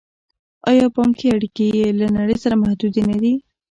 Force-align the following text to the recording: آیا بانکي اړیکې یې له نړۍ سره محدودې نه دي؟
آیا 0.69 0.85
بانکي 0.95 1.27
اړیکې 1.35 1.65
یې 1.77 1.87
له 1.99 2.07
نړۍ 2.17 2.37
سره 2.43 2.59
محدودې 2.61 3.01
نه 3.09 3.15
دي؟ 3.21 3.33